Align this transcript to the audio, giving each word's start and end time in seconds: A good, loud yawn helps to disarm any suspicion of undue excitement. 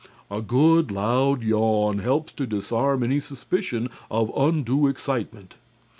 A 0.31 0.41
good, 0.41 0.89
loud 0.89 1.43
yawn 1.43 1.99
helps 1.99 2.33
to 2.33 2.47
disarm 2.47 3.03
any 3.03 3.19
suspicion 3.19 3.87
of 4.09 4.31
undue 4.35 4.87
excitement. 4.87 5.57